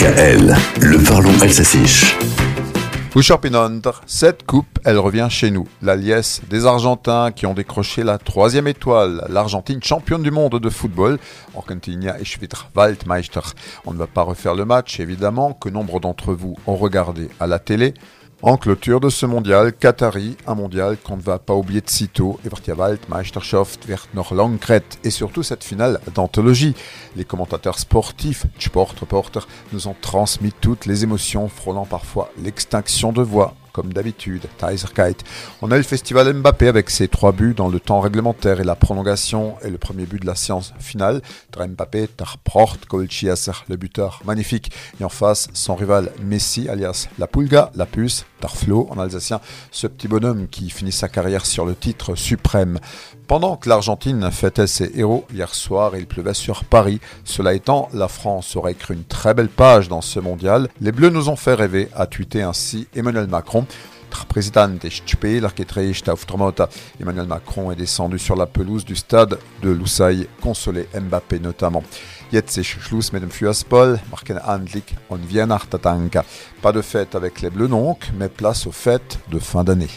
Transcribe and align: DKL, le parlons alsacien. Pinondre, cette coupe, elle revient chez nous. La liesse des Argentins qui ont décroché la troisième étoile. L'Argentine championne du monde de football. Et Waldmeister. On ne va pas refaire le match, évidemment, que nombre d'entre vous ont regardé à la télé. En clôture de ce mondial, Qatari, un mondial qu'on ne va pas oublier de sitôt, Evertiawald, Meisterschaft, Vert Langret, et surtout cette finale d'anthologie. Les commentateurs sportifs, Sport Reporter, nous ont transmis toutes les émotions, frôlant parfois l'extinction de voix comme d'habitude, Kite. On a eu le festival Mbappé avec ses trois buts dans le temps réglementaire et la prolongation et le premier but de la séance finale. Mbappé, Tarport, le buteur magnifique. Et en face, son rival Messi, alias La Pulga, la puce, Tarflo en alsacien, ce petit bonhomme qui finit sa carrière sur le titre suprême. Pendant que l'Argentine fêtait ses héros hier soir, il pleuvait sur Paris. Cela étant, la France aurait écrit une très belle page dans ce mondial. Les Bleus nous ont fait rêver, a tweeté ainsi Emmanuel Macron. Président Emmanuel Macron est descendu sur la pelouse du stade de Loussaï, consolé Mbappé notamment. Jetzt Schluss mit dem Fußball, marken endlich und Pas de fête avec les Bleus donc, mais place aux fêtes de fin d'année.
DKL, 0.00 0.56
le 0.80 1.04
parlons 1.04 1.38
alsacien. 1.42 1.84
Pinondre, 3.42 4.00
cette 4.06 4.46
coupe, 4.46 4.78
elle 4.86 4.96
revient 4.96 5.26
chez 5.28 5.50
nous. 5.50 5.68
La 5.82 5.94
liesse 5.94 6.40
des 6.48 6.64
Argentins 6.64 7.32
qui 7.32 7.44
ont 7.44 7.52
décroché 7.52 8.02
la 8.02 8.16
troisième 8.16 8.66
étoile. 8.66 9.26
L'Argentine 9.28 9.82
championne 9.82 10.22
du 10.22 10.30
monde 10.30 10.58
de 10.58 10.70
football. 10.70 11.18
Et 11.54 12.24
Waldmeister. 12.74 13.40
On 13.84 13.92
ne 13.92 13.98
va 13.98 14.06
pas 14.06 14.22
refaire 14.22 14.54
le 14.54 14.64
match, 14.64 15.00
évidemment, 15.00 15.52
que 15.52 15.68
nombre 15.68 16.00
d'entre 16.00 16.32
vous 16.32 16.56
ont 16.66 16.76
regardé 16.76 17.28
à 17.38 17.46
la 17.46 17.58
télé. 17.58 17.92
En 18.42 18.56
clôture 18.56 19.00
de 19.00 19.10
ce 19.10 19.26
mondial, 19.26 19.70
Qatari, 19.70 20.34
un 20.46 20.54
mondial 20.54 20.96
qu'on 20.96 21.18
ne 21.18 21.22
va 21.22 21.38
pas 21.38 21.54
oublier 21.54 21.82
de 21.82 21.90
sitôt, 21.90 22.40
Evertiawald, 22.46 22.98
Meisterschaft, 23.14 23.84
Vert 23.84 24.06
Langret, 24.14 24.82
et 25.04 25.10
surtout 25.10 25.42
cette 25.42 25.62
finale 25.62 26.00
d'anthologie. 26.14 26.74
Les 27.16 27.24
commentateurs 27.24 27.78
sportifs, 27.78 28.46
Sport 28.58 28.94
Reporter, 28.98 29.46
nous 29.74 29.88
ont 29.88 29.96
transmis 30.00 30.52
toutes 30.58 30.86
les 30.86 31.04
émotions, 31.04 31.50
frôlant 31.50 31.84
parfois 31.84 32.30
l'extinction 32.42 33.12
de 33.12 33.20
voix 33.20 33.54
comme 33.80 33.94
d'habitude, 33.94 34.42
Kite. 34.58 35.24
On 35.62 35.70
a 35.70 35.76
eu 35.76 35.78
le 35.78 35.84
festival 35.84 36.30
Mbappé 36.34 36.68
avec 36.68 36.90
ses 36.90 37.08
trois 37.08 37.32
buts 37.32 37.54
dans 37.56 37.68
le 37.68 37.80
temps 37.80 38.00
réglementaire 38.00 38.60
et 38.60 38.64
la 38.64 38.74
prolongation 38.74 39.54
et 39.64 39.70
le 39.70 39.78
premier 39.78 40.04
but 40.04 40.20
de 40.20 40.26
la 40.26 40.34
séance 40.34 40.74
finale. 40.78 41.22
Mbappé, 41.56 42.08
Tarport, 42.08 42.76
le 42.92 43.76
buteur 43.76 44.20
magnifique. 44.26 44.70
Et 45.00 45.04
en 45.04 45.08
face, 45.08 45.48
son 45.54 45.76
rival 45.76 46.12
Messi, 46.22 46.68
alias 46.68 47.08
La 47.18 47.26
Pulga, 47.26 47.70
la 47.74 47.86
puce, 47.86 48.26
Tarflo 48.40 48.86
en 48.90 48.98
alsacien, 48.98 49.40
ce 49.70 49.86
petit 49.86 50.08
bonhomme 50.08 50.48
qui 50.48 50.68
finit 50.68 50.92
sa 50.92 51.08
carrière 51.08 51.46
sur 51.46 51.64
le 51.64 51.74
titre 51.74 52.16
suprême. 52.16 52.78
Pendant 53.26 53.56
que 53.56 53.68
l'Argentine 53.68 54.28
fêtait 54.32 54.66
ses 54.66 54.90
héros 54.96 55.24
hier 55.32 55.54
soir, 55.54 55.92
il 55.96 56.06
pleuvait 56.06 56.34
sur 56.34 56.64
Paris. 56.64 57.00
Cela 57.24 57.54
étant, 57.54 57.88
la 57.94 58.08
France 58.08 58.56
aurait 58.56 58.72
écrit 58.72 58.94
une 58.94 59.04
très 59.04 59.34
belle 59.34 59.48
page 59.48 59.88
dans 59.88 60.00
ce 60.00 60.18
mondial. 60.18 60.68
Les 60.80 60.90
Bleus 60.90 61.10
nous 61.10 61.28
ont 61.28 61.36
fait 61.36 61.54
rêver, 61.54 61.88
a 61.94 62.06
tweeté 62.06 62.42
ainsi 62.42 62.88
Emmanuel 62.96 63.28
Macron. 63.28 63.66
Président 64.30 64.70
Emmanuel 67.00 67.26
Macron 67.26 67.72
est 67.72 67.76
descendu 67.76 68.18
sur 68.18 68.36
la 68.36 68.46
pelouse 68.46 68.84
du 68.84 68.94
stade 68.94 69.38
de 69.60 69.70
Loussaï, 69.70 70.28
consolé 70.40 70.86
Mbappé 70.94 71.40
notamment. 71.40 71.82
Jetzt 72.32 72.62
Schluss 72.62 73.12
mit 73.12 73.20
dem 73.20 73.30
Fußball, 73.30 74.00
marken 74.08 74.38
endlich 74.46 74.94
und 75.08 75.18
Pas 76.62 76.72
de 76.72 76.80
fête 76.80 77.16
avec 77.16 77.40
les 77.40 77.50
Bleus 77.50 77.66
donc, 77.66 78.10
mais 78.16 78.28
place 78.28 78.68
aux 78.68 78.72
fêtes 78.72 79.18
de 79.32 79.40
fin 79.40 79.64
d'année. 79.64 79.90